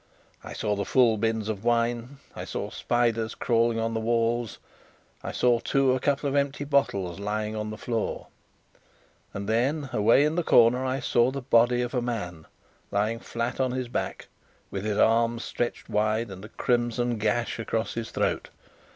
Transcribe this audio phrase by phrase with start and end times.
[0.43, 4.57] I saw the full bins of wine; I saw spiders crawling on the walls;
[5.21, 8.25] I saw, too, a couple of empty bottles lying on the floor;
[9.31, 12.47] and then, away in the corner, I saw the body of a man,
[12.89, 14.27] lying flat on his back,
[14.71, 18.49] with his arms stretched wide, and a crimson gash across his throat.